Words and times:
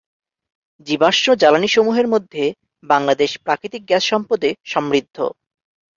জীবাশ্ম 0.87 1.27
জ্বালানিসমূহের 1.33 2.07
মধ্যে 2.07 2.43
বাংলাদেশ 2.83 3.31
প্রাকৃতিক 3.37 3.81
গ্যাস 3.85 4.03
সম্পদে 4.05 4.49
সমৃদ্ধ। 4.65 5.17